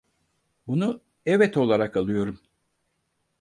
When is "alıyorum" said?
1.97-2.39